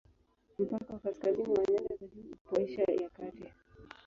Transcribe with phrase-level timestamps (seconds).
[0.65, 3.45] Mpaka wa kaskazini wa nyanda za juu upo Asia ya Kati.